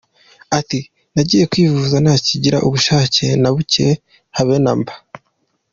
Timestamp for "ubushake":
2.67-3.25